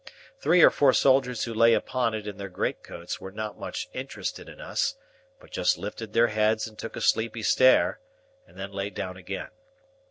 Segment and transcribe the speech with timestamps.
[0.39, 3.87] Three or four soldiers who lay upon it in their great coats were not much
[3.93, 4.95] interested in us,
[5.39, 7.99] but just lifted their heads and took a sleepy stare,
[8.47, 9.51] and then lay down again.